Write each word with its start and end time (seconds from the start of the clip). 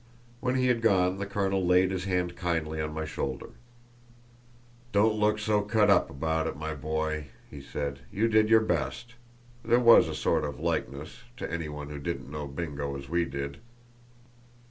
When 0.39 0.55
he 0.55 0.65
had 0.65 0.81
gone 0.81 1.19
the 1.19 1.27
colonel 1.27 1.63
laid 1.63 1.91
his 1.91 2.05
hand 2.05 2.35
kindly 2.35 2.81
on 2.81 2.91
my 2.91 3.05
shoulder. 3.05 3.51
"Don't 4.91 5.13
look 5.19 5.37
so 5.37 5.61
cut 5.61 5.91
up 5.91 6.09
about 6.09 6.47
it, 6.47 6.57
my 6.57 6.73
boy," 6.73 7.27
he 7.51 7.61
said; 7.61 7.99
"you 8.11 8.27
did 8.27 8.49
your 8.49 8.61
best—there 8.61 9.79
was 9.79 10.07
a 10.07 10.15
sort 10.15 10.43
of 10.43 10.59
likeness 10.59 11.19
to 11.37 11.51
any 11.51 11.69
one 11.69 11.89
who 11.89 11.99
didn't 11.99 12.31
know 12.31 12.47
Bingo 12.47 12.97
as 12.97 13.09
we 13.09 13.25
did." 13.25 13.59